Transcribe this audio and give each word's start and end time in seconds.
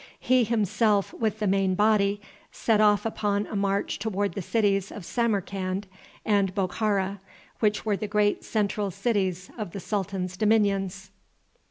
He 0.19 0.45
himself, 0.45 1.13
with 1.13 1.37
the 1.37 1.45
main 1.45 1.75
body, 1.75 2.21
set 2.51 2.81
off 2.81 3.05
upon 3.05 3.45
a 3.45 3.55
march 3.55 3.99
toward 3.99 4.33
the 4.33 4.41
cities 4.41 4.91
of 4.91 5.05
Samarcand 5.05 5.85
and 6.25 6.55
Bokhara, 6.55 7.19
which 7.59 7.85
were 7.85 7.95
the 7.97 8.07
great 8.07 8.43
central 8.43 8.89
cities 8.89 9.51
of 9.59 9.73
the 9.73 9.79
sultan's 9.79 10.37
dominions. 10.37 11.11